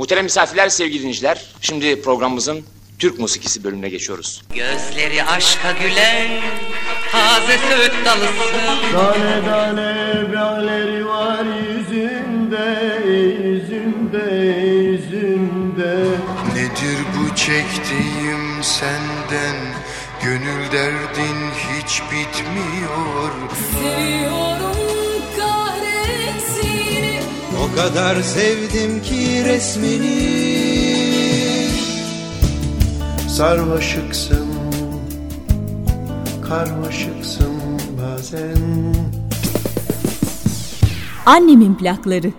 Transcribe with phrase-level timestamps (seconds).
[0.00, 1.44] Muhterem misafirler, sevgili dinleyiciler.
[1.60, 2.64] Şimdi programımızın
[2.98, 4.42] Türk musikisi bölümüne geçiyoruz.
[4.54, 6.40] Gözleri aşka gülen
[7.12, 8.92] taze söğüt dalısın.
[8.92, 15.96] Tane tane bağları var yüzünde, yüzünde, yüzünde.
[16.54, 19.56] Nedir bu çektiğim senden
[20.22, 23.30] Gönül derdin hiç bitmiyor
[23.72, 24.59] Seviyorum
[27.72, 30.40] O kadar sevdim ki resmini
[33.28, 34.48] Sarmaşıksın,
[36.48, 37.52] karmaşıksın
[38.02, 38.94] bazen.
[41.26, 42.32] Annemin plakları.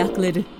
[0.00, 0.57] Annemin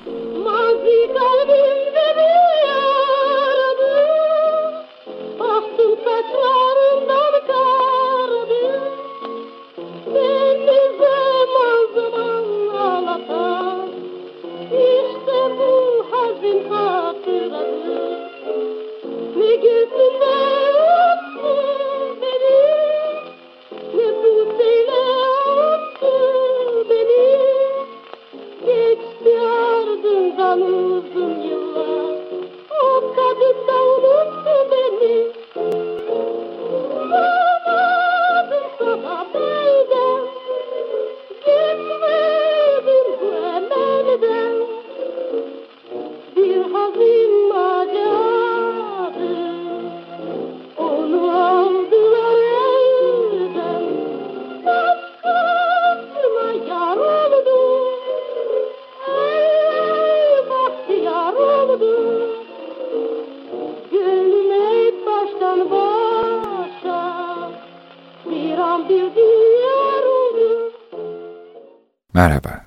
[72.18, 72.60] Merhaba.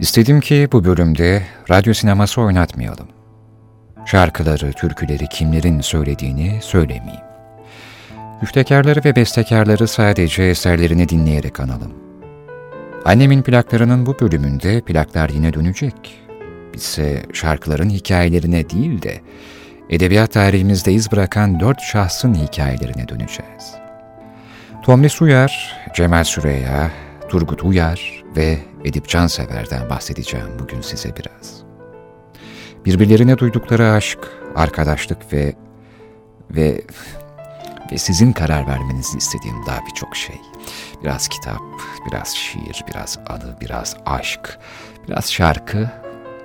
[0.00, 3.08] İstedim ki bu bölümde radyo sineması oynatmayalım.
[4.06, 7.24] Şarkıları, türküleri kimlerin söylediğini söylemeyeyim.
[8.40, 11.92] Müftekarları ve bestekarları sadece eserlerini dinleyerek analım.
[13.04, 16.20] Annemin plaklarının bu bölümünde plaklar yine dönecek.
[16.74, 19.20] Bizse şarkıların hikayelerine değil de
[19.90, 23.74] edebiyat tarihimizde iz bırakan dört şahsın hikayelerine döneceğiz.
[24.82, 26.90] Tomris Uyar, Cemal Süreya,
[27.28, 31.62] Turgut Uyar ve Edip Cansever'den bahsedeceğim bugün size biraz.
[32.84, 34.18] Birbirlerine duydukları aşk,
[34.54, 35.54] arkadaşlık ve
[36.50, 36.80] ve
[37.92, 40.40] ve sizin karar vermenizi istediğim daha birçok şey.
[41.02, 41.62] Biraz kitap,
[42.10, 44.58] biraz şiir, biraz anı, biraz aşk,
[45.08, 45.90] biraz şarkı,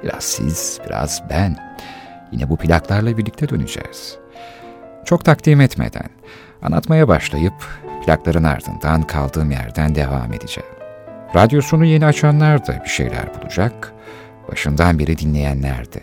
[0.03, 1.77] biraz siz, biraz ben.
[2.31, 4.17] Yine bu plaklarla birlikte döneceğiz.
[5.05, 6.09] Çok takdim etmeden,
[6.61, 7.53] anlatmaya başlayıp
[8.05, 10.71] plakların ardından kaldığım yerden devam edeceğim.
[11.35, 13.93] Radyosunu yeni açanlar da bir şeyler bulacak,
[14.51, 16.01] başından beri dinleyenler de.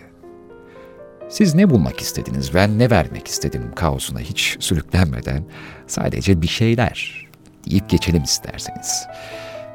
[1.28, 5.44] Siz ne bulmak istediniz, ben ne vermek istedim kaosuna hiç sürüklenmeden
[5.86, 7.26] sadece bir şeyler
[7.70, 9.06] deyip geçelim isterseniz.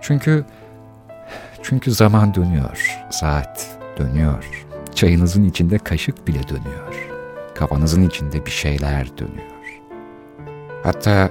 [0.02, 0.46] Çünkü
[1.64, 4.66] çünkü zaman dönüyor, saat dönüyor.
[4.96, 7.10] Çayınızın içinde kaşık bile dönüyor.
[7.56, 9.82] Kafanızın içinde bir şeyler dönüyor.
[10.84, 11.30] Hatta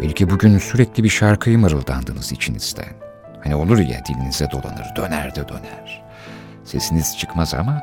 [0.00, 2.94] belki bugün sürekli bir şarkıyı mırıldandınız içinizden.
[3.42, 6.02] Hani olur ya dilinize dolanır, döner de döner.
[6.64, 7.82] Sesiniz çıkmaz ama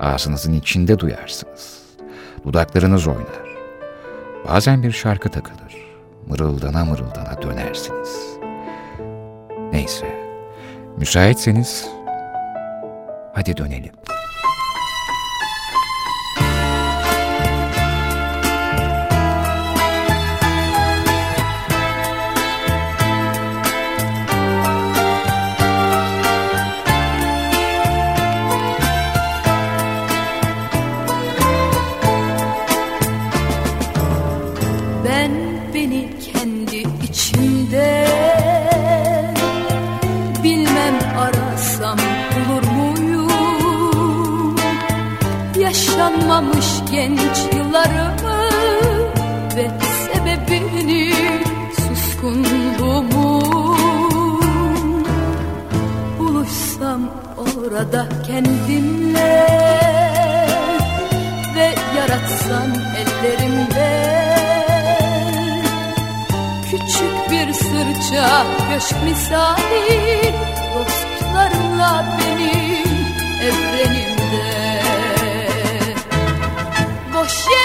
[0.00, 1.82] ağzınızın içinde duyarsınız.
[2.44, 3.52] Dudaklarınız oynar.
[4.48, 5.76] Bazen bir şarkı takılır.
[6.26, 8.38] Mırıldana mırıldana dönersiniz.
[9.72, 10.06] Neyse,
[10.96, 11.88] müsaitseniz
[13.34, 13.92] hadi dönelim.
[46.02, 48.48] Yaşanmamış genç yıllarımı
[49.56, 49.70] Ve
[50.12, 51.12] sebebini
[51.76, 53.06] suskunluğumun
[56.18, 57.00] Buluşsam
[57.36, 59.48] orada kendimle
[61.56, 63.92] Ve yaratsam ellerimle.
[66.70, 70.34] Küçük bir sırça köşk misali
[70.74, 72.92] Dostlarımla benim
[73.42, 74.11] evrenimde
[77.32, 77.61] Boş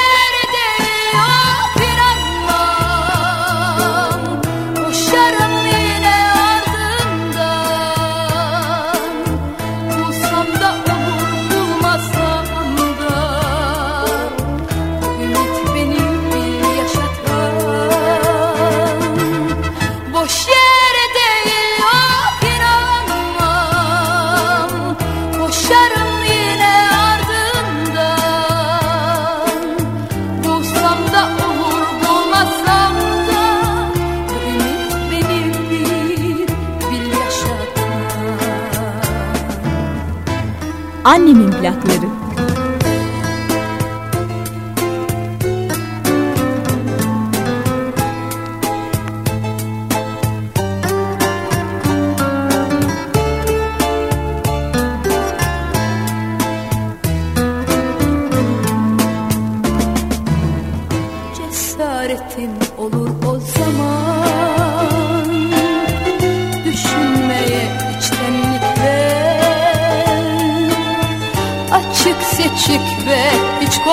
[41.07, 42.16] Annemin plakları.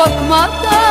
[0.05, 0.84] Korkmadan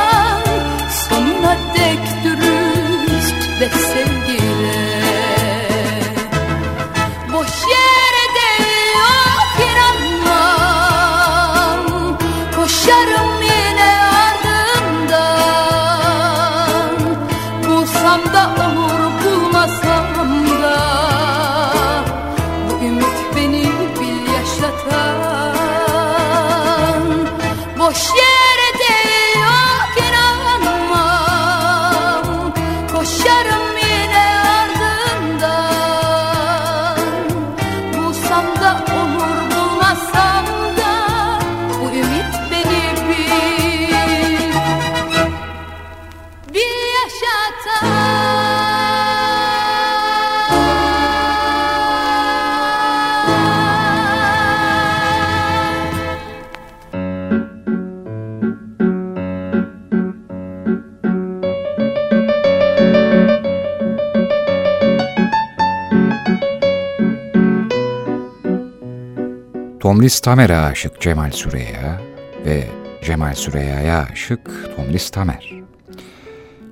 [70.03, 72.01] Tomris Tamer'e aşık Cemal Süreya
[72.45, 72.67] ve
[73.05, 75.53] Cemal Süreya'ya aşık Tomris Tamer.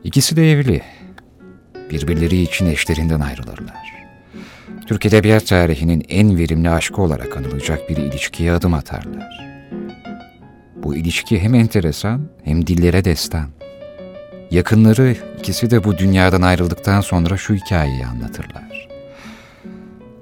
[0.03, 0.81] İkisi de evli.
[1.91, 3.93] Birbirleri için eşlerinden ayrılırlar.
[4.88, 9.57] Türk Edebiyat tarihinin en verimli aşkı olarak anılacak bir ilişkiye adım atarlar.
[10.75, 13.50] Bu ilişki hem enteresan hem dillere destan.
[14.51, 18.70] Yakınları ikisi de bu dünyadan ayrıldıktan sonra şu hikayeyi anlatırlar.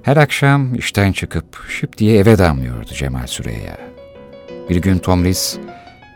[0.02, 3.78] Her akşam işten çıkıp şıp diye eve damlıyordu Cemal Süreya.
[4.68, 5.58] Bir gün Tomris,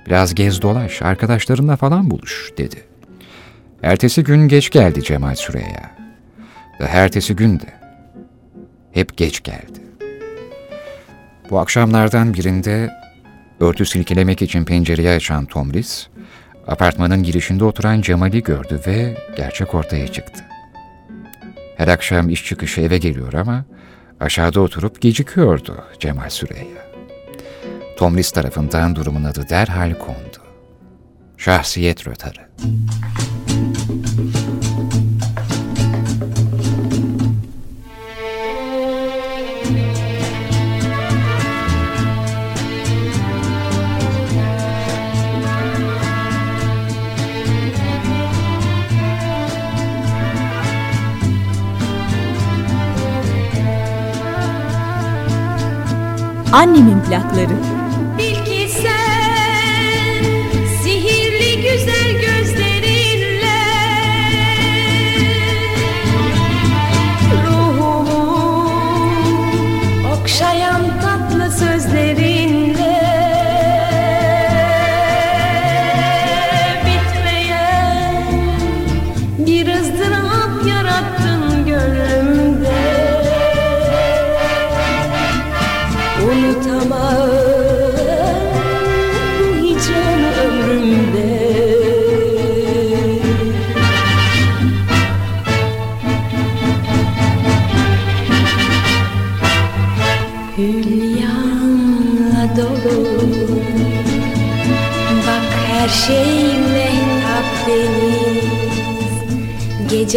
[0.06, 2.76] biraz gez dolaş, arkadaşlarınla falan buluş dedi.
[3.82, 5.90] Ertesi gün geç geldi Cemal Süreya.
[6.80, 7.72] Ve ertesi gün de.
[8.92, 9.80] Hep geç geldi.
[11.50, 12.90] Bu akşamlardan birinde
[13.60, 16.06] örtü silkelemek için pencereyi açan Tomris,
[16.66, 20.44] apartmanın girişinde oturan Cemal'i gördü ve gerçek ortaya çıktı.
[21.76, 23.64] Her akşam iş çıkışı eve geliyor ama
[24.20, 26.84] aşağıda oturup gecikiyordu Cemal Süreyya.
[27.96, 30.38] Tomris tarafından durumun adı derhal kondu.
[31.36, 32.48] Şahsiyet rötarı.
[56.54, 57.73] Annemin plakları.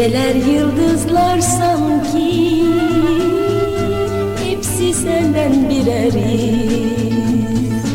[0.08, 2.64] Geceler yıldızlar sanki
[4.44, 7.86] Hepsi senden birer iz.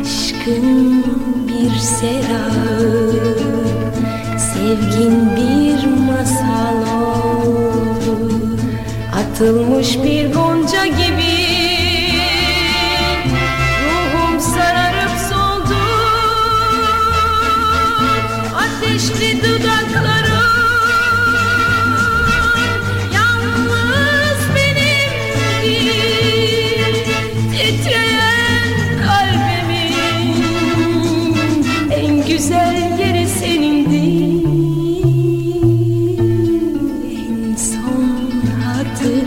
[0.00, 1.04] Aşkın
[1.48, 2.80] bir serap
[4.38, 8.32] Sevgin bir masal oldu.
[9.14, 11.36] Atılmış bir gonca gibi
[13.84, 15.78] Ruhum sararıp soldu.
[18.56, 20.25] Ateşli dudakların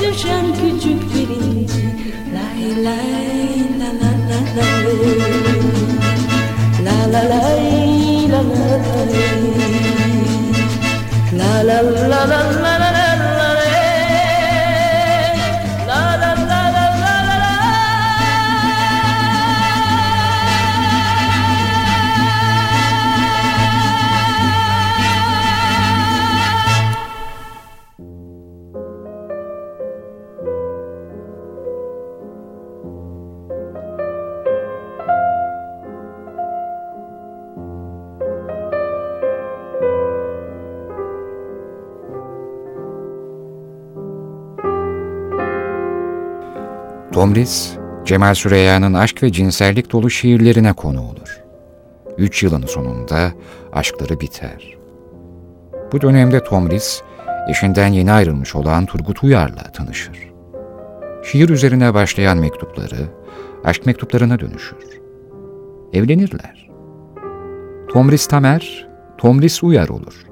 [0.00, 1.82] Düşen küçük birinci.
[2.34, 4.68] Lay lay la la la la
[6.84, 7.00] La.
[7.12, 8.66] La lay la la
[9.12, 9.42] lay
[11.38, 11.78] La la.
[11.78, 12.89] La la la la la la
[47.30, 47.72] Tomris,
[48.04, 51.40] Cemal Süreyya'nın aşk ve cinsellik dolu şiirlerine konu olur.
[52.18, 53.32] Üç yılın sonunda
[53.72, 54.76] aşkları biter.
[55.92, 57.02] Bu dönemde Tomris,
[57.50, 60.32] eşinden yeni ayrılmış olan Turgut Uyar'la tanışır.
[61.24, 63.08] Şiir üzerine başlayan mektupları,
[63.64, 65.00] aşk mektuplarına dönüşür.
[65.92, 66.70] Evlenirler.
[67.92, 70.26] Tomris Tamer, Tomris Uyar olur.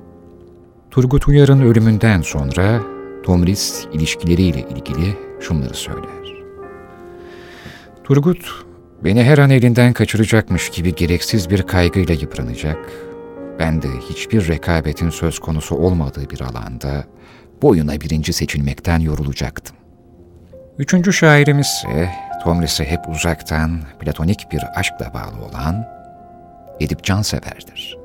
[0.90, 2.80] Turgut Uyar'ın ölümünden sonra
[3.22, 6.17] Tomris ilişkileriyle ilgili şunları söyler.
[8.08, 8.66] Turgut,
[9.04, 12.78] beni her an elinden kaçıracakmış gibi gereksiz bir kaygıyla yıpranacak,
[13.58, 17.04] ben de hiçbir rekabetin söz konusu olmadığı bir alanda
[17.62, 19.76] boyuna birinci seçilmekten yorulacaktım.
[20.78, 22.10] Üçüncü şairimiz ise
[22.44, 25.86] Tomris'e hep uzaktan platonik bir aşkla bağlı olan
[26.80, 27.98] Edip Cansever'dir.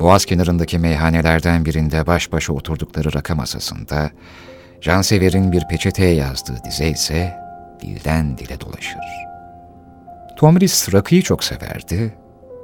[0.00, 4.10] Boğaz kenarındaki meyhanelerden birinde baş başa oturdukları rakı masasında
[4.80, 7.43] Cansever'in bir peçeteye yazdığı dize ise
[7.84, 9.00] dilden dile dolaşır.
[10.36, 12.14] Tomris rakıyı çok severdi,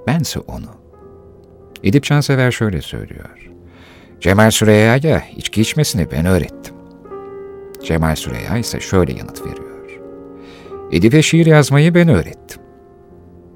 [0.06, 0.80] bense onu.
[1.84, 3.50] Edip Cansever şöyle söylüyor.
[4.20, 6.74] Cemal Süreyya'ya içki içmesini ben öğrettim.
[7.84, 9.70] Cemal Süreyya ise şöyle yanıt veriyor.
[10.92, 12.62] Edip'e şiir yazmayı ben öğrettim.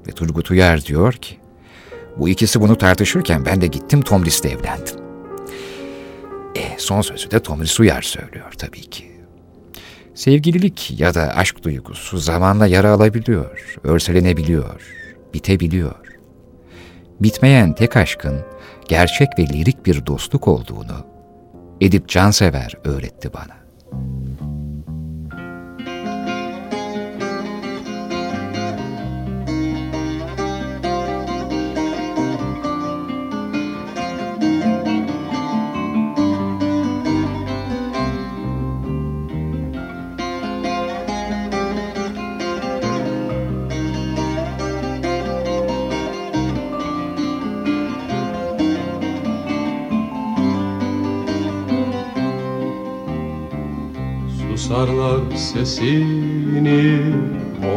[0.07, 1.37] Ve Turgut Uyar diyor ki,
[2.17, 4.95] bu ikisi bunu tartışırken ben de gittim Tomris'le evlendim.
[6.55, 9.14] E, son sözü de Tomris Uyar söylüyor tabii ki.
[10.15, 14.81] Sevgililik ya da aşk duygusu zamanla yara alabiliyor, örselenebiliyor,
[15.33, 15.95] bitebiliyor.
[17.19, 18.39] Bitmeyen tek aşkın
[18.87, 21.05] gerçek ve lirik bir dostluk olduğunu
[21.81, 23.55] Edip Cansever öğretti bana.
[54.75, 56.99] Susarlar sesini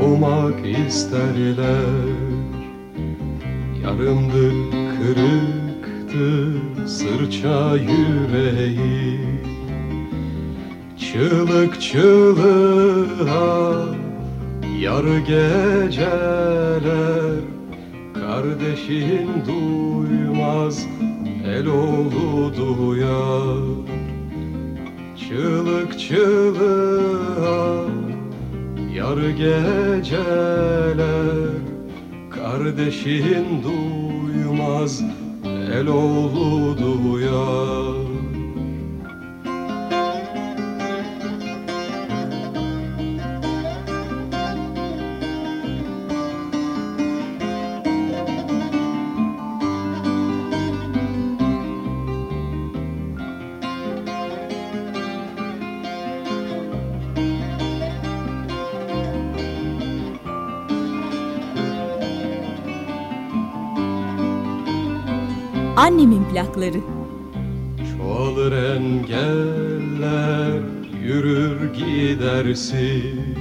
[0.03, 2.15] olmak isterler.
[3.83, 4.53] Yarımdı
[4.99, 6.53] kırıktı
[6.87, 9.21] sırça yüreği.
[10.99, 13.85] Çığlık çığlığa
[14.81, 16.83] yarı geceler.
[18.15, 20.87] Kardeşin duymaz
[21.47, 23.98] el oğlu duyar
[25.29, 27.85] Çığlık çığlığa
[28.95, 30.89] yarı geceler.
[32.31, 35.03] Kardeşin duymaz
[35.73, 37.98] el oğlu duyar
[66.33, 66.81] plakları.
[67.97, 70.53] Çoğalır engeller
[71.05, 73.37] yürür gidersin.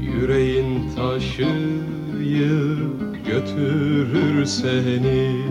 [0.00, 2.76] Yüreğin taşıyı
[3.26, 5.44] götürür seni.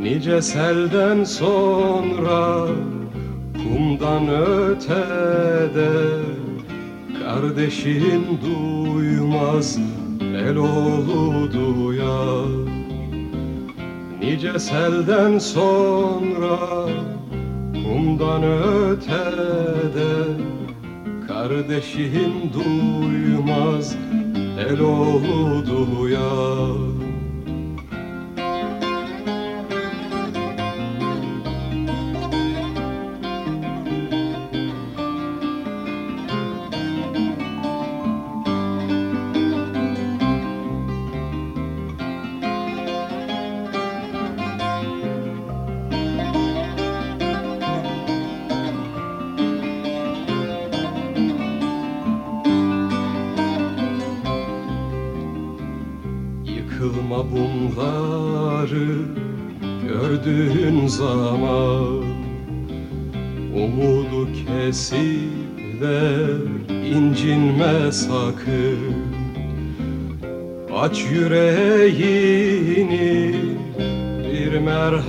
[0.00, 2.66] Nice selden sonra
[3.62, 6.24] kumdan ötede
[7.24, 9.78] Kardeşin duymaz
[10.20, 11.83] el oğlu duyar
[14.44, 16.58] Nice selden sonra
[17.72, 20.14] kumdan ötede
[21.28, 23.96] Kardeşin duymaz
[24.68, 26.83] el oğlu duyar
[56.84, 58.88] Yıkılma bunları
[59.88, 62.04] gördüğün zaman
[63.54, 66.26] Umudu kesip de
[66.70, 68.78] incinme sakın.
[70.76, 72.54] Aç yüreğini
[74.32, 75.04] bir merhabaya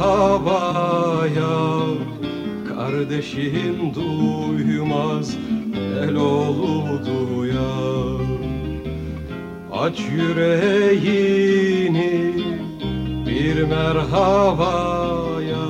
[2.68, 5.38] Kardeşin duymaz
[6.04, 8.15] el oğlu duyar
[9.86, 12.10] Aç yüreğini
[13.26, 15.66] bir merhabaya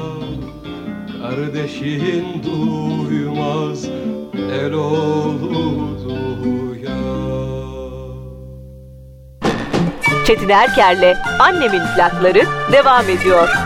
[1.21, 3.85] Kardeşin duymaz
[4.63, 5.77] el oğlu
[6.43, 8.15] duyar
[10.27, 13.64] Çetin Erker'le Annemin plakları devam ediyor.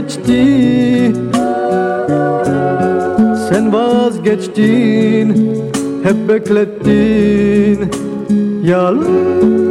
[0.00, 1.12] Geçti.
[3.48, 5.28] Sen vazgeçtin
[6.02, 7.90] Hep beklettin.
[8.62, 9.67] Yalan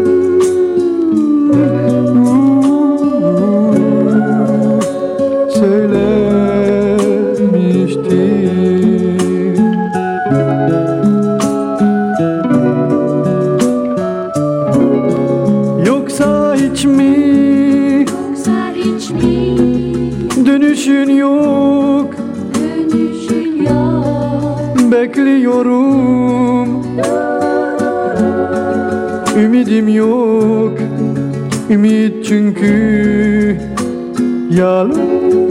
[29.87, 30.77] Ümidim yok.
[31.69, 33.57] Ümit çünkü
[34.51, 35.46] yalan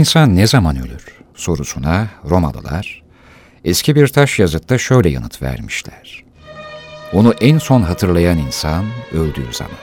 [0.00, 3.02] insan ne zaman ölür sorusuna Romalılar
[3.64, 6.24] eski bir taş yazıtta şöyle yanıt vermişler.
[7.12, 9.80] Onu en son hatırlayan insan öldüğü zaman.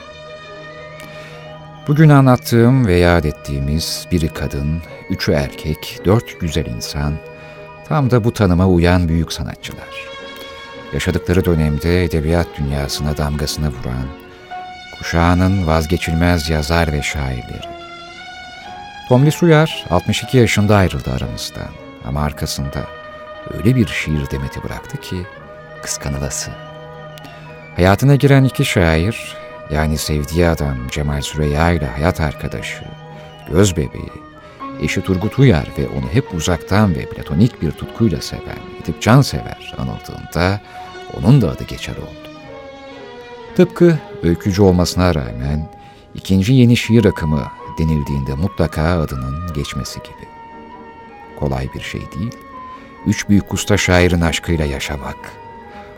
[1.88, 7.14] Bugün anlattığım ve yad ettiğimiz biri kadın, üçü erkek, dört güzel insan,
[7.88, 10.08] tam da bu tanıma uyan büyük sanatçılar.
[10.92, 14.08] Yaşadıkları dönemde edebiyat dünyasına damgasını vuran,
[14.98, 17.77] kuşağının vazgeçilmez yazar ve şairleri.
[19.08, 21.68] Tomlis Uyar 62 yaşında ayrıldı aramızdan
[22.04, 22.86] ama arkasında
[23.54, 25.16] öyle bir şiir demeti bıraktı ki
[25.82, 26.50] kıskanılası.
[27.76, 29.36] Hayatına giren iki şair,
[29.70, 32.84] yani sevdiği adam Cemal Süreyya ile hayat arkadaşı,
[33.52, 34.12] göz bebeği,
[34.82, 40.60] eşi Turgut Uyar ve onu hep uzaktan ve platonik bir tutkuyla seven Edip Cansever anıldığında
[41.18, 42.28] onun da adı geçer oldu.
[43.56, 45.68] Tıpkı öykücü olmasına rağmen
[46.14, 50.28] ikinci yeni şiir akımı denildiğinde mutlaka adının geçmesi gibi.
[51.38, 52.32] Kolay bir şey değil,
[53.06, 55.32] üç büyük usta şairin aşkıyla yaşamak,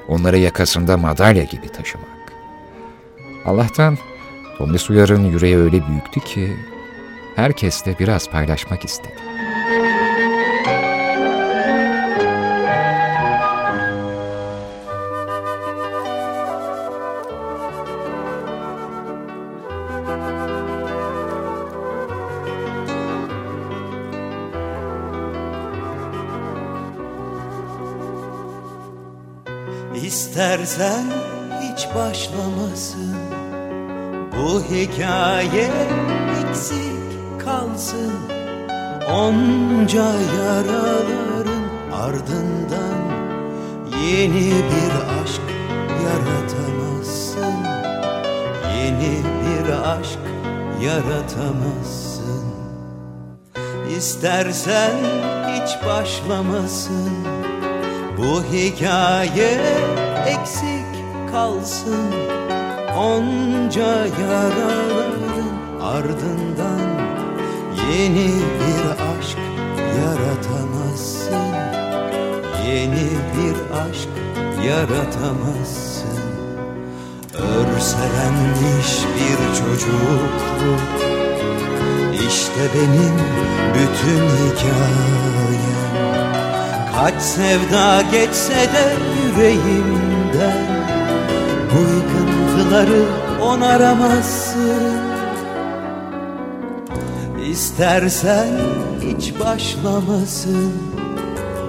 [0.08, 2.32] onları yakasında madalya gibi taşımak.
[3.44, 3.98] Allah'tan
[4.58, 6.56] Tomris Uyar'ın yüreği öyle büyüktü ki
[7.36, 9.16] herkesle biraz paylaşmak istedi.
[30.40, 31.04] İstersen
[31.60, 33.16] hiç başlamasın.
[34.32, 35.70] Bu hikaye
[36.40, 38.12] eksik kalsın.
[39.10, 43.00] Onca yaraların ardından
[44.02, 45.42] Yeni bir aşk
[46.04, 47.54] yaratamazsın.
[48.76, 50.20] Yeni bir aşk
[50.82, 52.44] yaratamazsın.
[53.96, 54.96] İstersen
[55.48, 57.10] hiç başlamasın.
[58.18, 59.60] Bu hikaye
[60.30, 60.86] eksik
[61.32, 62.14] kalsın.
[62.96, 65.48] Onca yaraların
[65.82, 66.90] ardından
[67.92, 69.38] Yeni bir aşk
[69.98, 71.54] yaratamazsın.
[72.66, 74.08] Yeni bir aşk
[74.66, 76.20] yaratamazsın.
[77.34, 80.80] Örselenmiş bir çocukluk
[82.28, 83.18] İşte benim
[83.74, 85.70] bütün hikayem.
[86.96, 88.92] Kaç sevda geçse de
[90.34, 90.66] yüreğimden
[91.72, 93.02] Bu yıkıntıları
[93.42, 95.00] onaramazsın.
[97.50, 98.48] İstersen
[99.00, 100.72] hiç başlamasın.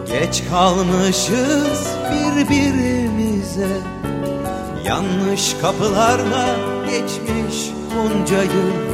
[0.07, 3.67] Geç kalmışız birbirimize.
[4.85, 8.91] Yanlış kapılarla geçmiş bunca yıl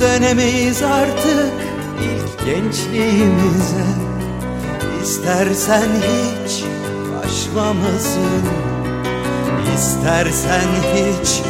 [0.00, 1.52] Dönemeyiz artık
[2.00, 3.86] ilk gençliğimize.
[5.02, 6.64] İstersen hiç
[7.16, 8.75] başlamasın
[9.76, 11.42] İstersen hiç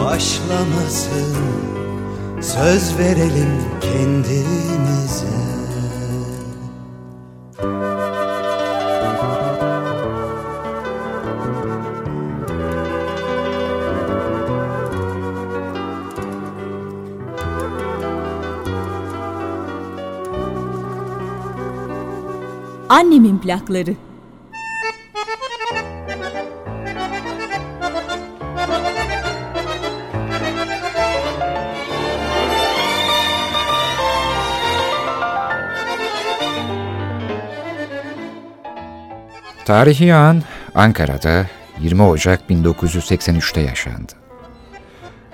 [0.00, 1.36] başlamasın
[2.40, 5.26] Söz verelim kendimize
[22.88, 23.96] Annemin plakları.
[39.64, 40.42] Tarihi an
[40.74, 41.46] Ankara'da
[41.80, 44.12] 20 Ocak 1983'te yaşandı.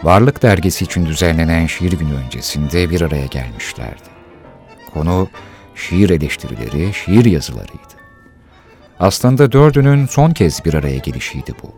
[0.03, 4.11] Varlık dergisi için düzenlenen şiir günü öncesinde bir araya gelmişlerdi.
[4.95, 5.29] Konu
[5.75, 7.95] şiir eleştirileri, şiir yazılarıydı.
[9.01, 11.75] Aslında dördünün son kez bir araya gelişiydi bu.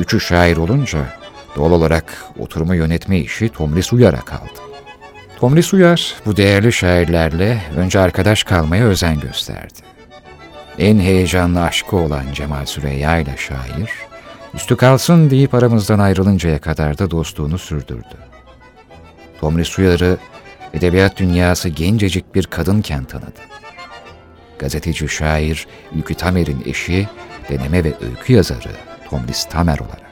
[0.00, 1.18] Üçü şair olunca
[1.56, 4.60] Doğal olarak oturumu yönetme işi Tomris Uyar'a kaldı.
[5.38, 9.97] Tomris Uyar bu değerli şairlerle önce arkadaş kalmaya özen gösterdi.
[10.78, 13.90] En heyecanlı aşkı olan Cemal Süreyya ile şair,
[14.54, 18.16] üstü kalsın deyip aramızdan ayrılıncaya kadar da dostluğunu sürdürdü.
[19.40, 20.18] Tomris Uyar'ı
[20.74, 23.40] edebiyat dünyası gencecik bir kadınken tanıdı.
[24.58, 27.08] Gazeteci şair Ülkü Tamer'in eşi,
[27.48, 28.70] deneme ve öykü yazarı
[29.10, 30.08] Tomris Tamer olarak.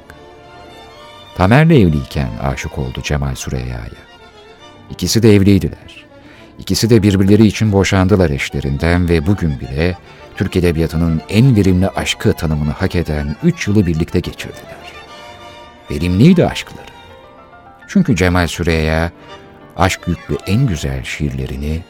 [1.36, 4.06] Tamer'le evliyken aşık oldu Cemal Süreyya'ya.
[4.90, 6.06] İkisi de evliydiler.
[6.58, 9.96] İkisi de birbirleri için boşandılar eşlerinden ve bugün bile
[10.36, 14.76] Türk Edebiyatı'nın en verimli aşkı tanımını hak eden üç yılı birlikte geçirdiler.
[15.90, 16.86] Verimliydi aşkları.
[17.88, 19.12] Çünkü Cemal Süreyya
[19.76, 21.82] aşk yüklü en güzel şiirlerini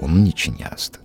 [0.00, 0.98] onun için yazdı.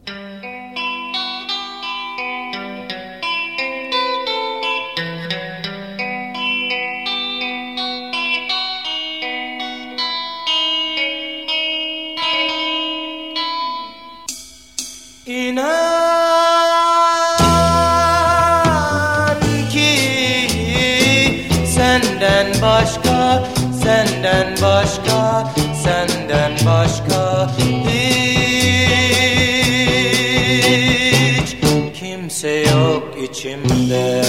[33.45, 34.21] İçimde,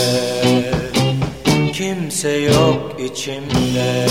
[1.73, 4.07] kimse yok içimde.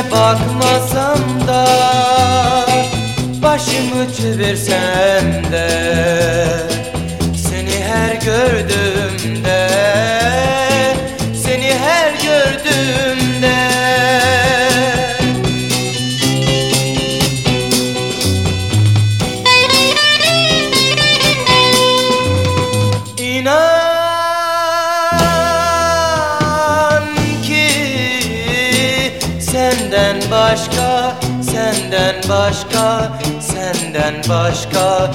[0.00, 1.66] Yüzüne bakmasam da
[3.42, 5.68] Başımı çevirsem de
[7.36, 9.19] Seni her gördüğümde
[34.30, 35.10] başka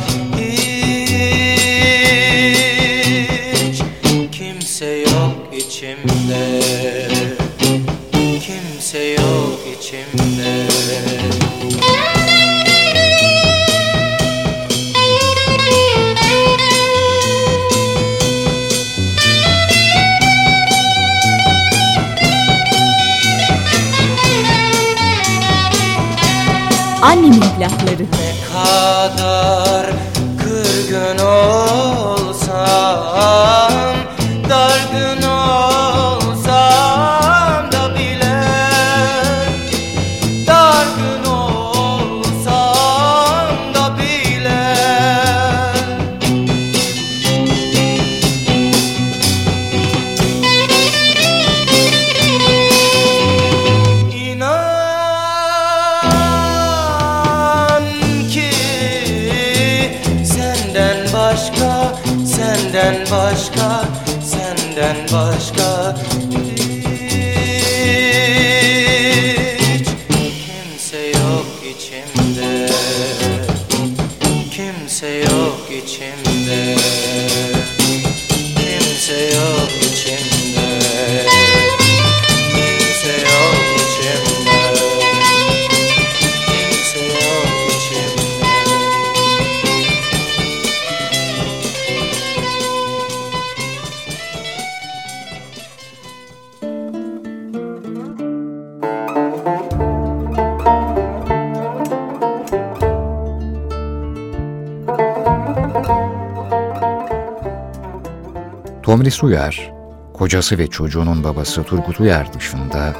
[108.95, 109.73] Tomris Uyar,
[110.13, 112.93] kocası ve çocuğunun babası Turgut Uyar dışında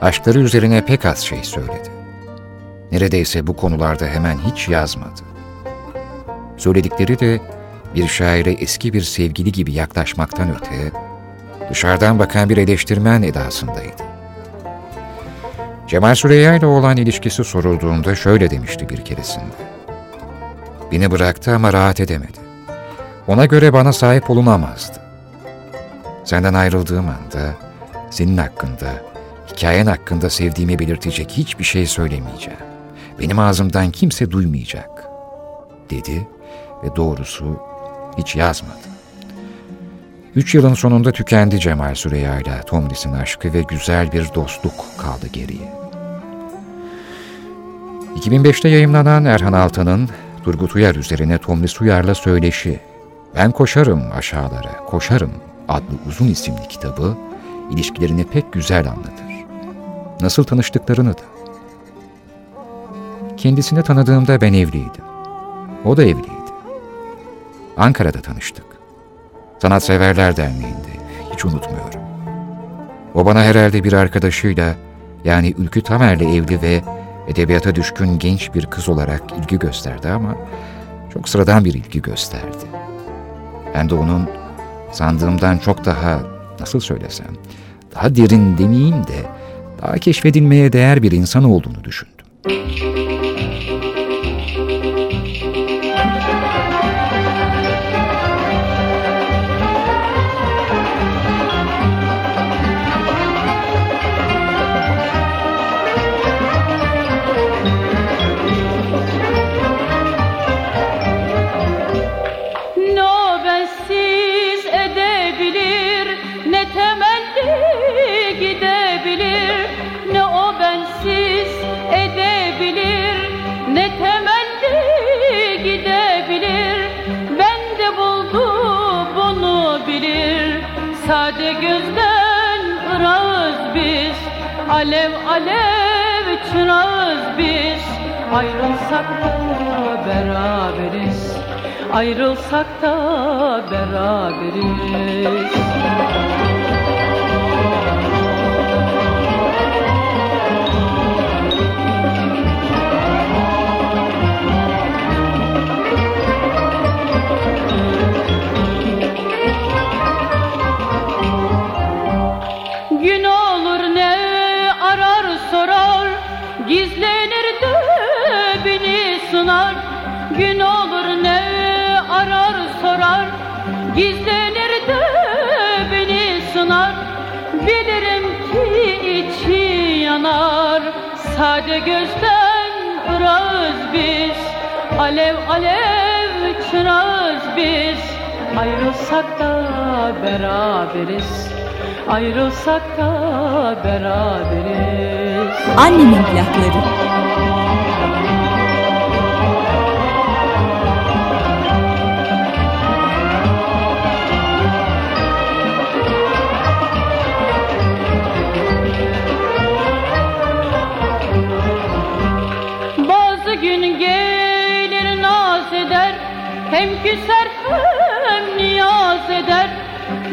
[0.00, 1.90] aşkları üzerine pek az şey söyledi.
[2.92, 5.20] Neredeyse bu konularda hemen hiç yazmadı.
[6.56, 7.40] Söyledikleri de
[7.94, 10.92] bir şaire eski bir sevgili gibi yaklaşmaktan öte,
[11.70, 14.02] dışarıdan bakan bir eleştirmen edasındaydı.
[15.86, 19.54] Cemal Süreyya ile olan ilişkisi sorulduğunda şöyle demişti bir keresinde.
[20.92, 22.38] Beni bıraktı ama rahat edemedi.
[23.28, 25.03] Ona göre bana sahip olunamazdı.
[26.34, 27.54] Senden ayrıldığım anda
[28.10, 28.86] senin hakkında,
[29.52, 32.58] hikayen hakkında sevdiğimi belirtecek hiçbir şey söylemeyeceğim.
[33.20, 35.04] benim ağzımdan kimse duymayacak,
[35.90, 36.28] dedi
[36.84, 37.60] ve doğrusu
[38.18, 38.88] hiç yazmadı.
[40.34, 45.72] Üç yılın sonunda tükendi Cemal Süreya ile Tomris'in aşkı ve güzel bir dostluk kaldı geriye.
[48.16, 50.08] 2005'te yayımlanan Erhan Altan'ın
[50.44, 52.80] Turgut Uyar üzerine Tomris Uyar'la söyleşi
[53.34, 57.16] Ben Koşarım Aşağılara, Koşarım adlı uzun isimli kitabı
[57.70, 59.24] ilişkilerini pek güzel anlatır.
[60.20, 61.22] Nasıl tanıştıklarını da.
[63.36, 65.04] Kendisini tanıdığımda ben evliydim.
[65.84, 66.44] O da evliydi.
[67.76, 68.64] Ankara'da tanıştık.
[69.62, 70.94] Sanatseverler Derneği'nde.
[71.32, 72.00] Hiç unutmuyorum.
[73.14, 74.74] O bana herhalde bir arkadaşıyla
[75.24, 76.82] yani Ülkü Tamer'le evli ve
[77.28, 80.36] edebiyata düşkün genç bir kız olarak ilgi gösterdi ama
[81.12, 82.66] çok sıradan bir ilgi gösterdi.
[83.74, 84.28] Ben de onun
[84.94, 86.20] sandığımdan çok daha
[86.60, 87.26] nasıl söylesem
[87.94, 89.26] daha derin demeyeyim de
[89.82, 92.14] daha keşfedilmeye değer bir insan olduğunu düşündüm.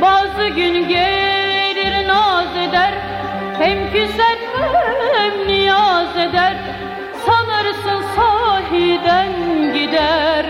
[0.02, 2.94] Bazı gün gelir naz eder
[3.60, 4.38] Hem küser
[5.14, 6.54] hem niyaz eder.
[7.26, 9.32] Sanırsın sahiden
[9.74, 10.46] gider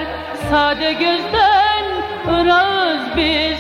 [0.50, 1.84] Sade gözden
[2.28, 3.60] ırağız biz.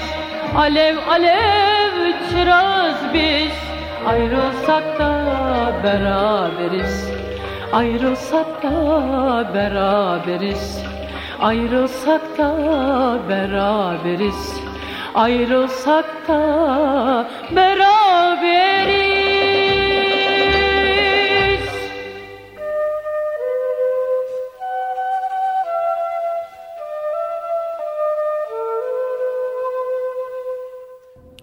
[0.57, 3.51] Alev alev çırağız biz
[4.07, 7.11] Ayrılsak da beraberiz.
[7.73, 10.83] Ayrılsak da beraberiz
[11.41, 12.55] Ayrılsak da
[13.29, 14.60] beraberiz
[15.15, 19.11] Ayrılsak da beraberiz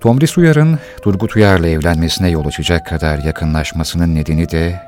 [0.00, 4.82] Tomris Uyar'ın Turgut Uyar'la evlenmesine yol açacak kadar yakınlaşmasının nedeni de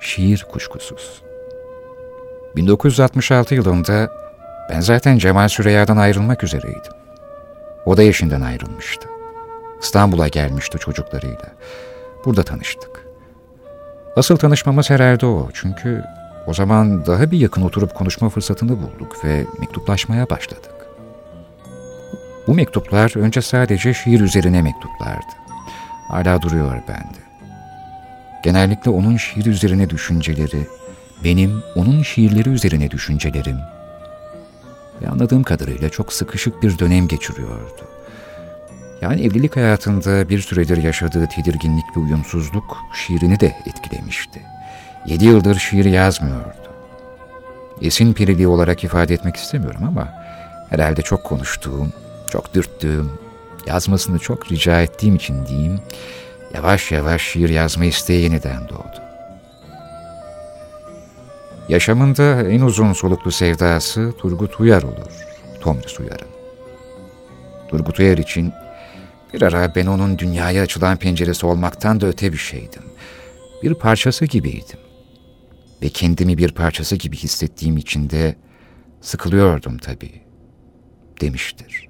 [0.00, 1.22] şiir kuşkusuz.
[2.56, 4.10] 1966 yılında
[4.70, 6.95] ben zaten Cemal Süreya'dan ayrılmak üzereydim.
[7.86, 9.08] O da eşinden ayrılmıştı.
[9.82, 11.52] İstanbul'a gelmişti çocuklarıyla.
[12.24, 13.06] Burada tanıştık.
[14.16, 15.48] Asıl tanışmamız herhalde o.
[15.54, 16.04] Çünkü
[16.46, 20.72] o zaman daha bir yakın oturup konuşma fırsatını bulduk ve mektuplaşmaya başladık.
[22.46, 25.32] Bu mektuplar önce sadece şiir üzerine mektuplardı.
[26.08, 27.18] Hala duruyor bende.
[28.44, 30.66] Genellikle onun şiir üzerine düşünceleri,
[31.24, 33.58] benim onun şiirleri üzerine düşüncelerim
[35.02, 37.82] ve anladığım kadarıyla çok sıkışık bir dönem geçiriyordu.
[39.00, 44.42] Yani evlilik hayatında bir süredir yaşadığı tedirginlik ve uyumsuzluk şiirini de etkilemişti.
[45.06, 46.70] Yedi yıldır şiir yazmıyordu.
[47.82, 50.08] Esin piriliği olarak ifade etmek istemiyorum ama
[50.70, 51.92] herhalde çok konuştuğum,
[52.30, 53.10] çok dürttüğüm,
[53.66, 55.80] yazmasını çok rica ettiğim için diyeyim,
[56.54, 59.05] yavaş yavaş şiir yazma isteği yeniden doğdu.
[61.68, 65.26] Yaşamında en uzun soluklu sevdası Turgut Uyar olur,
[65.60, 66.28] Tomris Uyar'ın.
[67.68, 68.52] Turgut Uyar için
[69.34, 72.82] bir ara ben onun dünyaya açılan penceresi olmaktan da öte bir şeydim.
[73.62, 74.78] Bir parçası gibiydim.
[75.82, 78.36] Ve kendimi bir parçası gibi hissettiğim için de
[79.00, 80.20] sıkılıyordum tabii,
[81.20, 81.88] demiştir.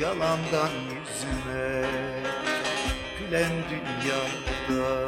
[0.00, 1.88] Yalandan yüzüme
[3.18, 5.06] Gülen dünyada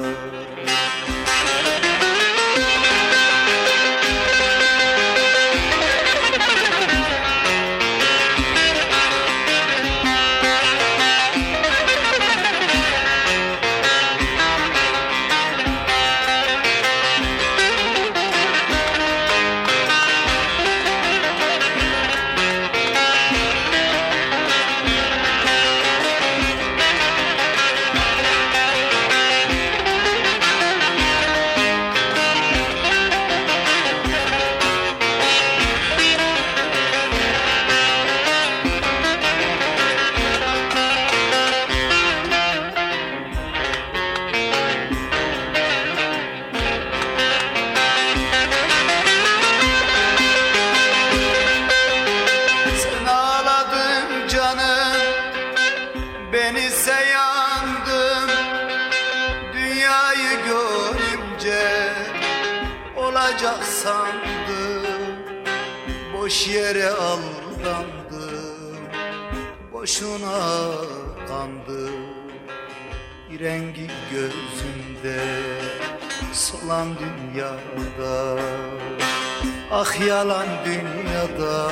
[80.06, 81.70] Yalan dünyada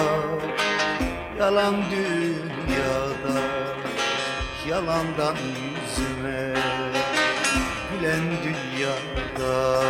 [1.39, 3.41] Yalan dünyada
[4.69, 6.55] Yalandan yüzüme
[7.93, 9.83] Gülen dünyada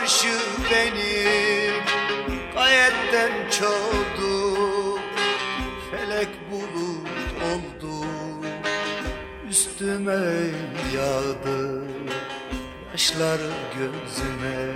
[0.00, 0.28] karşı
[0.70, 1.84] benim
[2.54, 4.56] gayetten çoğdu
[5.90, 7.08] Felek bulut
[7.42, 8.06] oldu.
[9.50, 10.50] Üstüme
[10.94, 11.82] yağdı
[12.92, 13.40] Yaşlar
[13.78, 14.74] gözüme.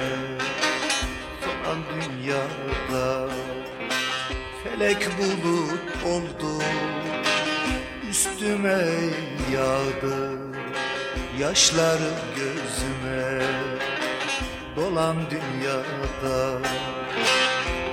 [1.40, 3.28] Falan dünyada
[4.64, 6.62] Felek bulut oldu.
[8.10, 8.84] Üstüme
[9.52, 10.38] yağdı
[11.38, 11.98] Yaşlar
[12.36, 13.79] gözüme
[14.80, 16.58] dolan dünyada.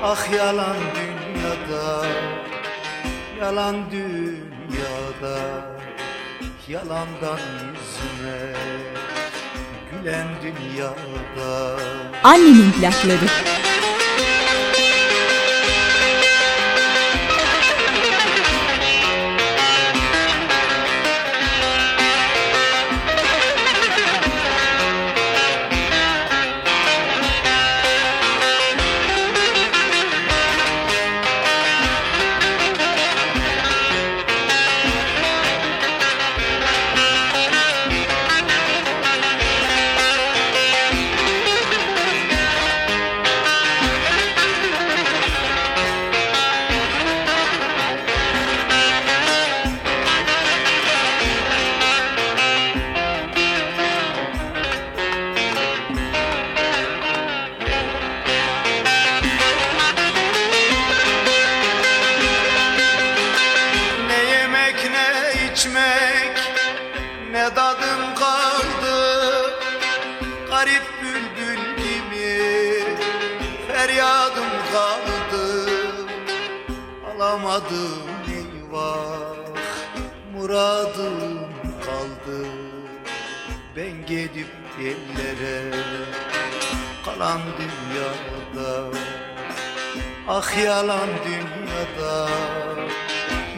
[0.03, 2.05] Ah yalan dünyada
[3.41, 5.37] Yalan dünyada.
[6.67, 8.39] Yalandan yüzüme
[9.91, 11.79] Gülen dünyada.
[12.23, 13.27] Annemin plakları.
[80.47, 81.39] Muradım
[81.85, 82.47] kaldı.
[83.75, 84.47] Ben gidip
[84.79, 85.71] ellere
[87.05, 88.97] Kalan dünyada.
[90.27, 92.29] Ah yalan dünyada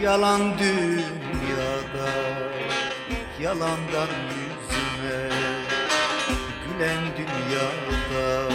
[0.01, 2.09] Yalan dünyada.
[3.41, 5.29] Yalandan yüzüme
[6.65, 8.53] Gülen dünyada.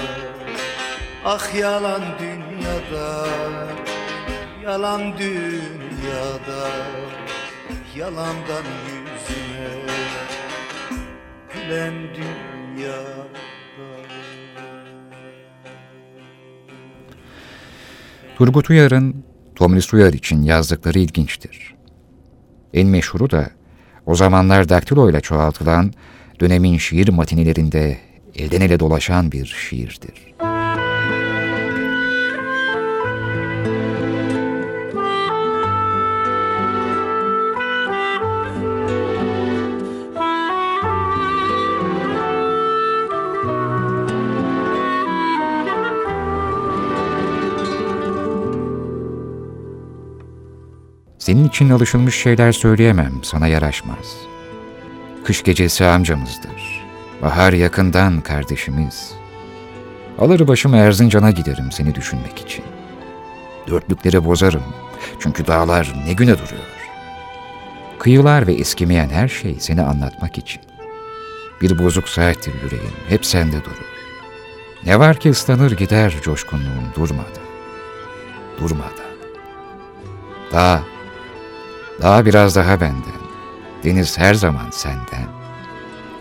[1.25, 3.27] Ah yalan dünyada
[4.65, 6.69] Yalan dünyada
[7.99, 9.69] Yalandan yüzüme
[11.55, 13.27] Gülen dünyada
[18.37, 19.25] Turgut Uyar'ın
[19.55, 21.75] Tomris Uyar için yazdıkları ilginçtir.
[22.73, 23.51] En meşhuru da
[24.07, 25.93] o zamanlar daktilo ile çoğaltılan
[26.41, 27.99] dönemin şiir matinelerinde
[28.35, 30.34] elden ele dolaşan bir şiirdir.
[51.25, 54.17] Senin için alışılmış şeyler söyleyemem, sana yaraşmaz.
[55.25, 56.85] Kış gecesi amcamızdır.
[57.23, 59.13] Bahar yakından kardeşimiz.
[60.19, 62.65] Alır başım Erzincan'a giderim seni düşünmek için.
[63.69, 64.63] Dörtlükleri bozarım,
[65.21, 66.71] çünkü dağlar ne güne duruyor.
[67.99, 70.63] Kıyılar ve eskimeyen her şey seni anlatmak için.
[71.63, 73.87] Bir bozuk saattir yüreğim, hep sende durur.
[74.87, 77.45] Ne var ki ıslanır gider coşkunluğun durmadan.
[78.61, 79.15] Durmadan.
[80.53, 80.94] Daha
[82.03, 83.25] daha biraz daha benden.
[83.85, 85.29] Deniz her zaman senden.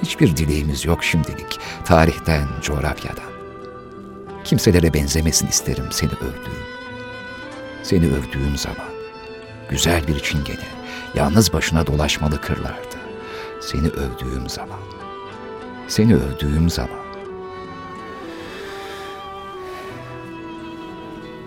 [0.02, 1.60] Hiçbir dileğimiz yok şimdilik.
[1.86, 3.34] Tarihten, coğrafyadan.
[4.44, 6.64] Kimselere benzemesin isterim seni övdüğüm.
[7.84, 8.94] Seni övdüğüm zaman.
[9.70, 10.68] Güzel bir çingene.
[11.16, 12.98] Yalnız başına dolaşmalı kırlarda.
[13.62, 14.80] Seni övdüğüm zaman.
[15.88, 17.04] Seni övdüğüm zaman.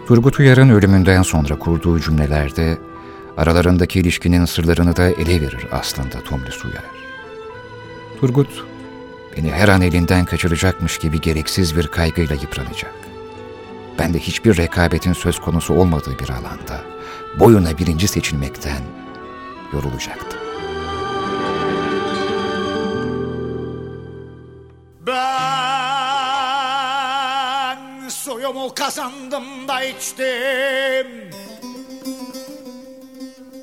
[0.07, 2.79] Turgut Uyar'ın ölümünden sonra kurduğu cümlelerde
[3.37, 6.85] aralarındaki ilişkinin sırlarını da ele verir aslında Tomris Uyar.
[8.21, 8.65] Turgut,
[9.37, 12.95] beni her an elinden kaçıracakmış gibi gereksiz bir kaygıyla yıpranacak.
[13.99, 16.81] Ben de hiçbir rekabetin söz konusu olmadığı bir alanda
[17.41, 18.83] boyuna birinci seçilmekten
[19.73, 20.41] yorulacaktım.
[25.07, 25.69] Ben
[28.09, 31.07] suyumu kazandım da içtim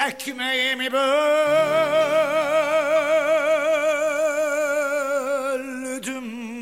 [0.07, 1.03] Ekmeğimi böldüm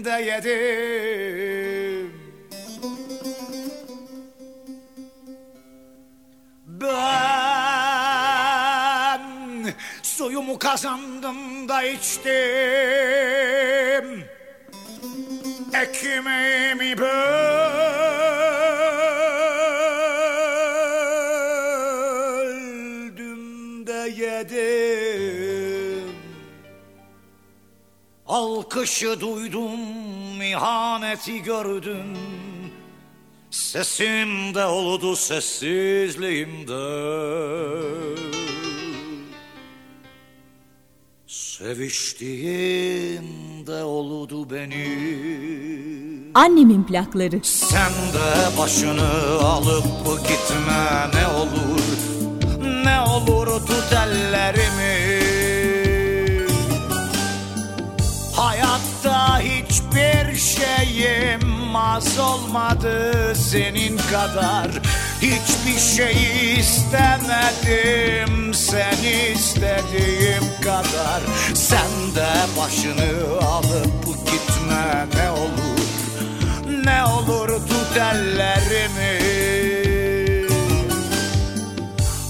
[0.06, 2.14] de yedim.
[6.68, 6.94] Ben
[10.04, 12.32] suyumu kazandım da içtim.
[15.74, 18.61] Ekmeğimi böldüm
[28.72, 32.18] Alkışı duydum, ihaneti gördüm.
[33.52, 36.72] Sesimde oldu sessizliğimde.
[41.28, 47.40] Seviştiğimde oldu benim Annemin plakları.
[47.44, 49.12] Sen de başını
[49.44, 49.86] alıp
[50.28, 51.82] gitme ne olur.
[52.86, 55.41] Ne olur tut ellerimi
[58.42, 64.68] Hayatta hiçbir şeyim az olmadı senin kadar.
[65.22, 66.16] Hiçbir şey
[66.60, 71.22] istemedim seni istediğim kadar.
[71.54, 75.80] Sen de başını alıp gitme ne olur
[76.86, 79.22] Ne olur tut ellerimi.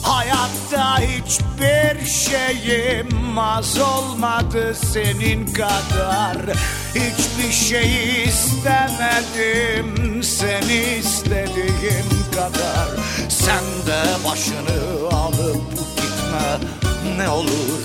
[0.01, 6.37] Hayatta hiçbir şeyim az olmadı senin kadar.
[6.95, 12.87] Hiçbir şey istemedim seni istediğim kadar.
[13.29, 16.57] Sen de başını alıp gitme.
[17.17, 17.81] Ne olur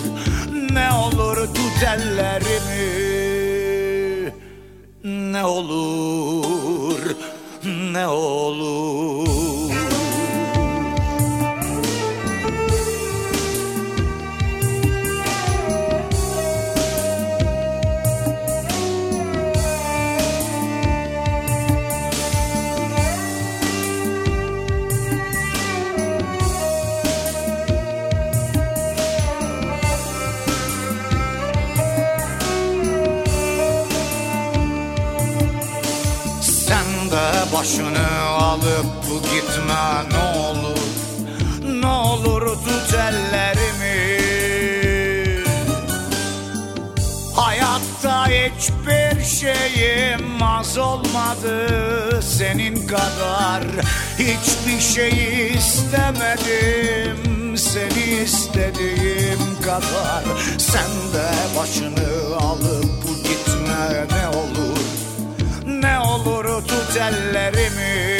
[0.72, 3.06] Ne olur tut ellerimi.
[5.32, 7.00] Ne olur
[7.92, 9.45] ne olur
[37.66, 40.78] başını alıp gitme ne olur
[41.80, 44.20] Ne olur tut ellerimi.
[47.34, 51.68] Hayatta hiçbir şeyim az olmadı
[52.22, 53.62] senin kadar.
[54.18, 60.24] Hiçbir şeyi istemedim seni istediğim kadar.
[60.58, 64.75] Sen de başını alıp gitme ne olur
[66.26, 68.16] Olur tut ellerimi.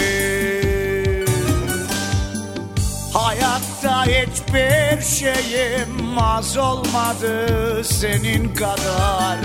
[3.13, 9.39] Hayatta hiçbir şeyim az olmadı senin kadar.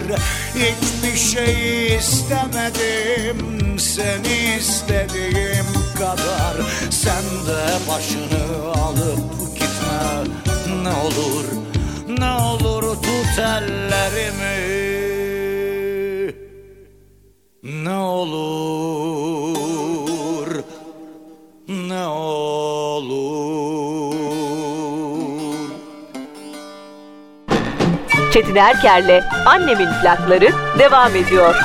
[0.55, 5.65] Hiçbir şey istemedim seni istediğim
[5.97, 6.57] kadar.
[6.89, 10.35] Sen de başını alıp gitme
[10.83, 11.45] ne olur
[12.19, 14.80] Ne olur tut ellerimi
[17.83, 18.63] Ne olur
[21.67, 22.91] Ne olur
[28.33, 31.55] Çetin Erker'le Annemin plakları devam ediyor.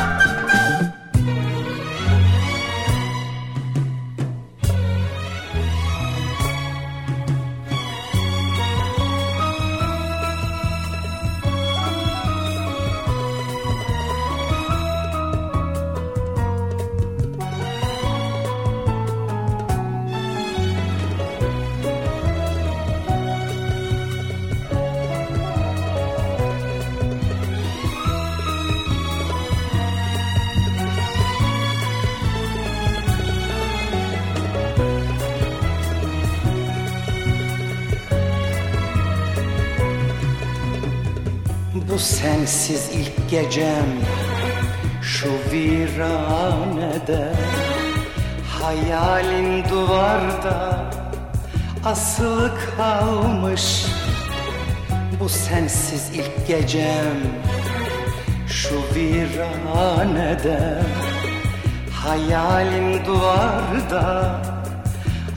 [62.16, 64.40] Hayalin duvarda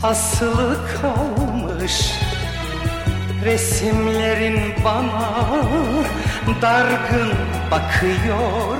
[0.03, 2.11] asılı kalmış.
[3.45, 5.31] Resimlerin bana
[6.61, 7.31] dargın
[7.71, 8.77] bakıyor.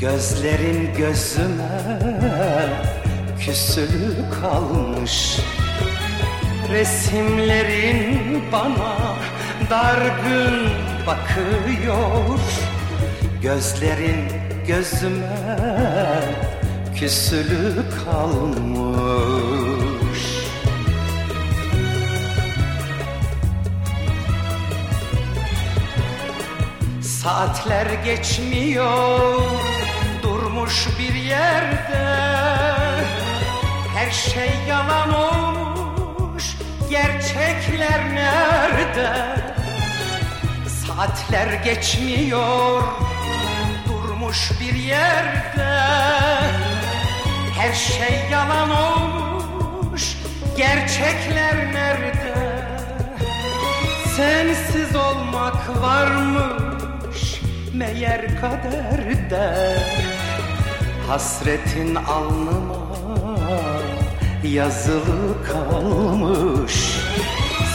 [0.00, 1.80] Gözlerin gözüme
[3.40, 5.40] küsülü kalmış.
[6.70, 9.16] Resimlerin bana
[9.70, 10.68] dargın
[11.06, 12.38] bakıyor.
[13.42, 16.22] Gözlerin gözüme
[16.96, 19.40] küsülü kalmış.
[27.02, 29.42] Saatler geçmiyor
[30.22, 32.16] durmuş bir yerde.
[33.94, 36.56] Her şey yalan olmuş
[36.90, 39.36] gerçekler nerede?
[40.86, 42.82] Saatler geçmiyor
[44.30, 45.80] durmuş bir yerde.
[47.58, 50.16] Her şey yalan olmuş
[50.56, 52.34] gerçekler nerede?
[54.16, 57.40] Sensiz olmak varmış
[57.74, 59.76] meğer kaderde.
[61.08, 62.96] Hasretin alnıma
[64.44, 66.74] yazılı kalmış.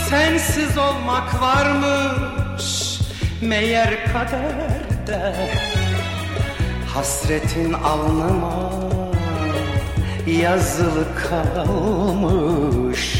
[0.09, 2.99] Sensiz olmak varmış
[3.41, 5.74] meğer kaderde
[6.95, 8.71] Hasretin alnıma
[10.27, 13.14] yazılı kalmış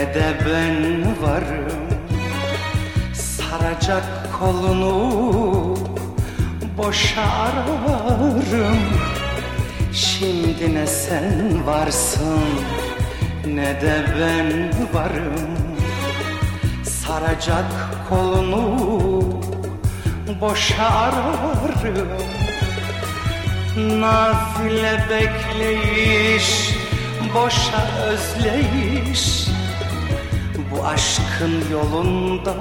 [0.00, 1.88] ne de ben varım.
[3.14, 4.04] Saracak
[4.38, 5.76] kolunu
[6.78, 8.78] boşa ararım
[9.92, 12.40] Şimdi ne sen varsın
[13.46, 15.50] ne de ben varım.
[16.82, 17.64] Saracak
[18.08, 19.42] kolunu
[20.40, 22.08] boşa ararım
[24.00, 26.76] Nafile bekleyiş
[27.34, 29.50] Boşa özleyiş
[30.70, 32.54] Bu aşkın yolunda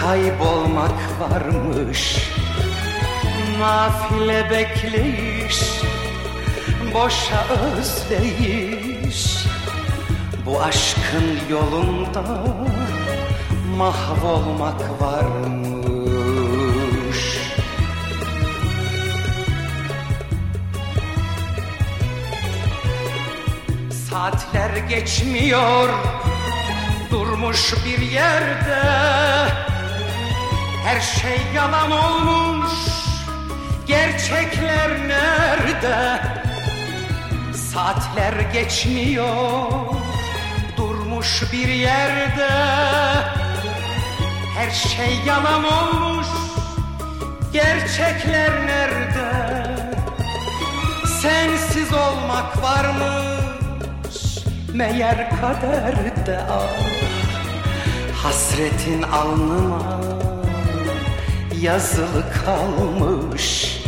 [0.00, 2.30] Kaybolmak varmış.
[3.58, 5.82] Nafile bekleyiş
[6.94, 7.46] Boşa
[7.78, 9.46] özleyiş.
[10.46, 12.24] Bu aşkın yolunda
[13.78, 15.62] Mahvolmak varmış.
[24.10, 25.88] Saatler geçmiyor
[27.12, 28.82] Durmuş bir yerde.
[30.84, 32.72] Her şey yalan olmuş
[33.86, 36.20] Gerçekler nerede?
[37.72, 39.66] Saatler geçmiyor
[40.76, 42.50] Durmuş bir yerde.
[44.56, 46.26] Her şey yalan olmuş
[47.52, 49.32] Gerçekler nerede?
[51.22, 53.31] Sensiz olmak var mı
[54.74, 56.72] Meğer kaderde ah
[58.14, 60.00] Hasretin alnıma
[61.60, 63.78] yazılı kalmış.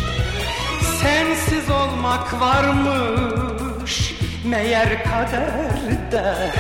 [1.03, 4.14] Sensiz olmak varmış
[4.45, 6.53] Meğer kaderde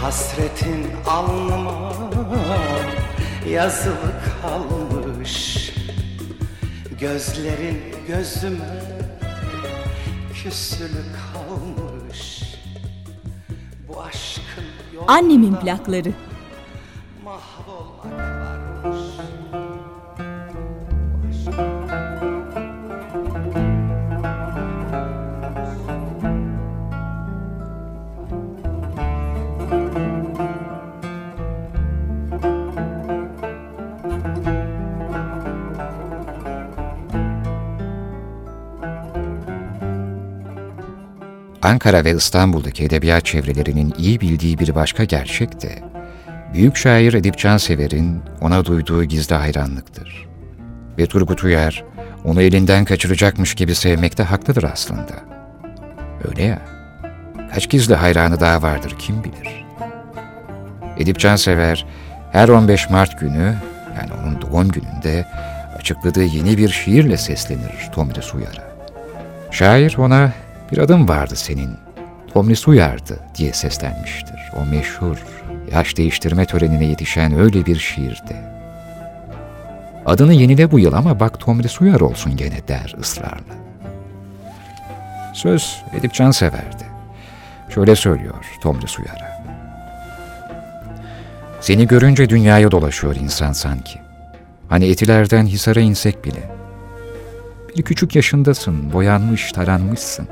[0.00, 1.92] Hasretin alnıma
[3.50, 5.56] yazılı kalmış.
[7.00, 8.82] Gözlerin gözüme
[10.34, 11.35] küsülü kalmış
[15.06, 16.12] Annemin plakları.
[17.24, 18.45] mahvolmak
[41.66, 45.78] Ankara ve İstanbul'daki edebiyat çevrelerinin iyi bildiği bir başka gerçek de,
[46.54, 50.28] büyük şair Edip Cansever'in ona duyduğu gizli hayranlıktır.
[50.98, 51.84] Ve Turgut Uyar,
[52.24, 55.12] onu elinden kaçıracakmış gibi sevmekte haklıdır aslında.
[56.28, 56.58] Öyle ya,
[57.54, 59.64] kaç gizli hayranı daha vardır kim bilir.
[60.98, 61.86] Edip Cansever,
[62.32, 63.54] her 15 Mart günü,
[63.96, 65.26] yani onun doğum gününde,
[65.78, 68.76] açıkladığı yeni bir şiirle seslenir Tomris Uyar'a.
[69.50, 70.32] Şair ona
[70.72, 71.70] bir adım vardı senin,
[72.32, 74.52] Tomris Uyar'dı diye seslenmiştir.
[74.56, 75.16] O meşhur,
[75.72, 78.36] yaş değiştirme törenine yetişen öyle bir şiirdi.
[80.06, 83.54] Adını yenile bu yıl ama bak Tomris Uyar olsun gene der ısrarla.
[85.34, 86.84] Söz Edip Cansever'di.
[87.74, 89.36] Şöyle söylüyor Tomris Uyar'a.
[91.60, 93.98] Seni görünce dünyaya dolaşıyor insan sanki.
[94.68, 96.50] Hani etilerden Hisar'a insek bile.
[97.76, 100.28] Bir küçük yaşındasın, boyanmış, taranmışsın.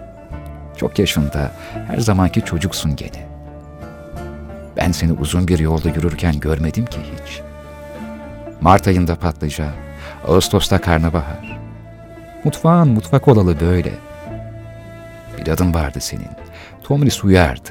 [0.77, 1.51] Çok yaşında,
[1.89, 3.27] her zamanki çocuksun gene.
[4.77, 7.41] Ben seni uzun bir yolda yürürken görmedim ki hiç.
[8.61, 9.72] Mart ayında patlıcan,
[10.29, 11.59] Ağustos'ta karnabahar.
[12.45, 13.93] Mutfağın mutfak olalı böyle.
[15.39, 16.31] Bir adın vardı senin,
[16.83, 17.70] Tomris Uyar'dı.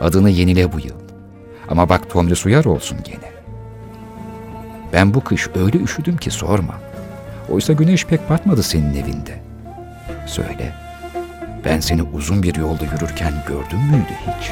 [0.00, 1.00] Adını yenile bu yıl.
[1.68, 3.30] Ama bak Tomris Uyar olsun gene.
[4.92, 6.74] Ben bu kış öyle üşüdüm ki sorma.
[7.48, 9.42] Oysa güneş pek batmadı senin evinde.
[10.26, 10.72] Söyle,
[11.64, 14.50] ben seni uzun bir yolda yürürken gördüm müydü hiç?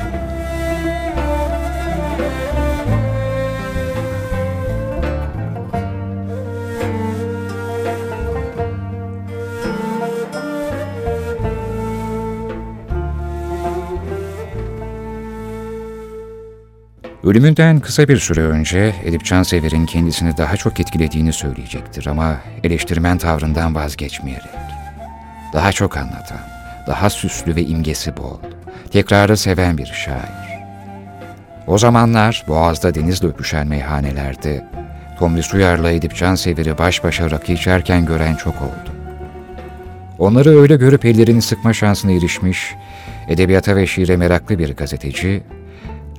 [17.24, 23.74] Ölümünden kısa bir süre önce Edip Cansever'in kendisini daha çok etkilediğini söyleyecektir ama eleştirmen tavrından
[23.74, 24.50] vazgeçmeyerek.
[25.52, 26.38] Daha çok anlatan,
[26.89, 28.39] daha süslü ve imgesi bol,
[28.91, 30.49] tekrarı seven bir şair.
[31.66, 34.64] O zamanlar Boğaz'da denizle öpüşen meyhanelerde
[35.18, 38.91] Tomris Uyar'la Edip Cansever'i baş başa rakı içerken gören çok oldu.
[40.18, 42.74] Onları öyle görüp ellerini sıkma şansına erişmiş,
[43.28, 45.43] edebiyata ve şiire meraklı bir gazeteci,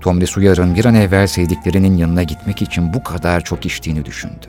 [0.02, 4.46] Tomris Uyar'ın bir an evvel sevdiklerinin yanına gitmek için bu kadar çok içtiğini düşündü.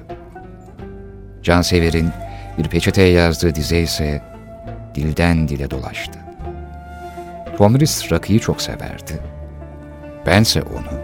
[1.43, 2.11] Cansever'in
[2.59, 4.30] bir peçeteye yazdığı dize ise
[4.95, 6.19] dilden dile dolaştı.
[7.59, 9.21] Tomris rakıyı çok severdi.
[10.27, 11.01] Bense onu.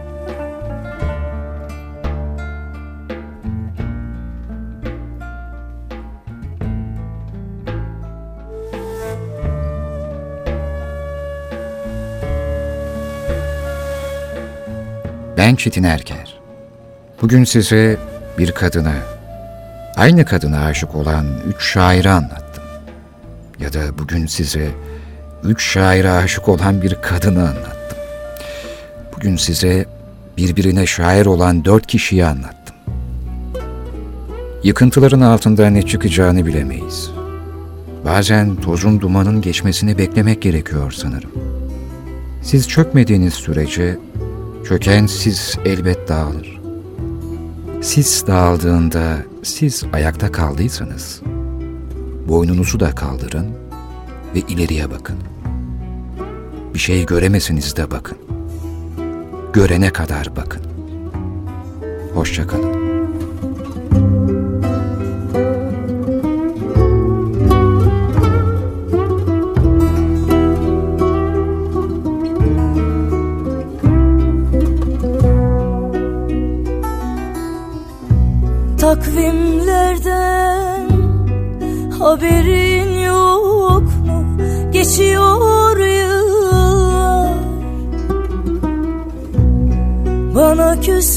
[15.37, 16.41] Ben Çetin Erker.
[17.23, 17.97] Bugün size
[18.39, 18.93] bir kadına,
[19.97, 22.46] Aynı kadına aşık olan üç şairi anlattım.
[23.61, 24.71] Ya da bugün size
[25.45, 27.99] üç şaire aşık olan bir kadını anlattım.
[29.17, 29.87] Bugün size
[30.37, 32.77] birbirine şair olan dört kişiyi anlattım.
[34.63, 37.11] Yıkıntıların altında ne çıkacağını bilemeyiz.
[38.05, 41.31] Bazen tozun dumanın geçmesini beklemek gerekiyor sanırım.
[42.43, 43.99] Siz çökmediğiniz sürece
[44.69, 46.61] çöken siz elbet dağılır.
[47.83, 51.23] Siz dağıldığında siz ayakta kaldıysanız
[52.29, 53.47] boynunuzu da kaldırın
[54.35, 55.17] ve ileriye bakın.
[56.75, 58.19] Bir şey göremesiniz de bakın.
[59.53, 60.63] Görene kadar bakın.
[62.15, 62.76] Hoşçakalın.
[82.17, 84.25] Haberin yok mu?
[84.73, 87.35] Geçiyor yıllar
[90.35, 91.16] Bana küsmüş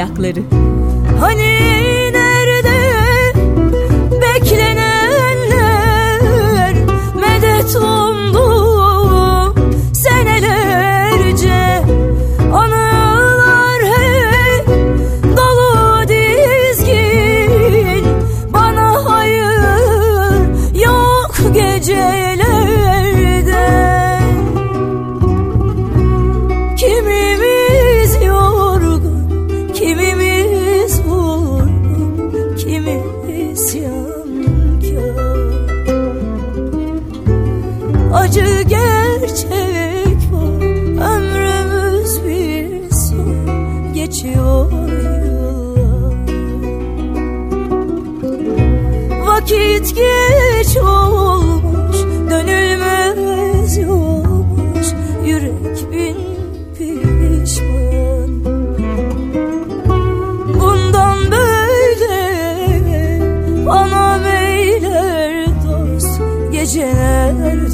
[0.00, 0.59] Annemin
[38.30, 40.64] acı gerçek bu
[41.02, 43.24] ömrümüz bir su
[43.94, 46.14] geçiyor yıllar.
[49.26, 51.96] Vakit geç olmuş
[52.30, 54.86] dönülmez yolmuş
[55.26, 56.16] yürek bin
[56.74, 58.44] pişman.
[60.60, 62.16] Bundan böyle
[63.66, 66.20] bana meyler dost
[66.52, 67.69] geceler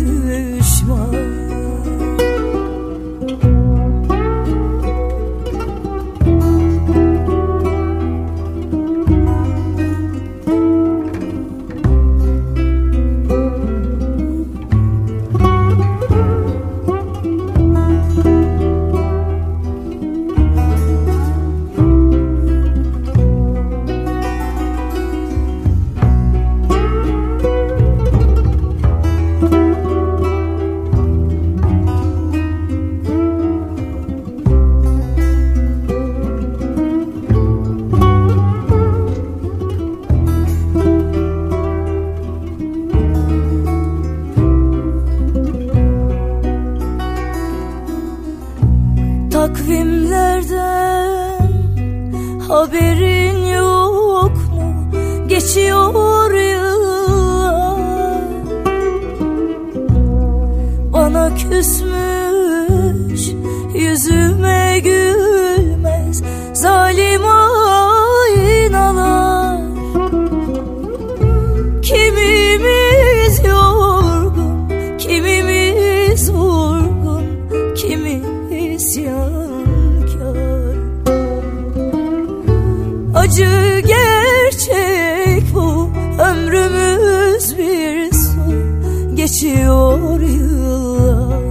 [89.36, 91.42] Geçiyor yıllar.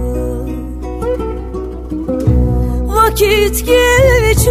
[2.86, 4.48] Vakit geç